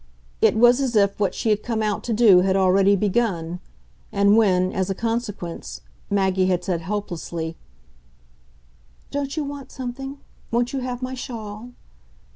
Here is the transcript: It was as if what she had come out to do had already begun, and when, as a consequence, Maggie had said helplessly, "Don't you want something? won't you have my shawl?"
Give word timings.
It 0.41 0.55
was 0.55 0.79
as 0.81 0.95
if 0.95 1.19
what 1.19 1.35
she 1.35 1.51
had 1.51 1.61
come 1.61 1.83
out 1.83 2.03
to 2.05 2.11
do 2.13 2.39
had 2.39 2.55
already 2.55 2.95
begun, 2.95 3.59
and 4.11 4.35
when, 4.35 4.71
as 4.73 4.89
a 4.89 4.95
consequence, 4.95 5.81
Maggie 6.09 6.47
had 6.47 6.63
said 6.63 6.81
helplessly, 6.81 7.55
"Don't 9.11 9.37
you 9.37 9.43
want 9.43 9.71
something? 9.71 10.17
won't 10.49 10.73
you 10.73 10.79
have 10.79 11.03
my 11.03 11.13
shawl?" 11.13 11.73